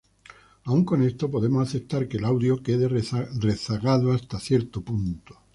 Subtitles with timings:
[0.65, 5.37] Aun con esto, podemos aceptar que el audio quede rezagado hasta cierto punto.